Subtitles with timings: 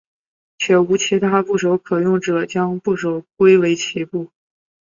[0.57, 4.31] 且无其他部首可用者将部首归为齐部。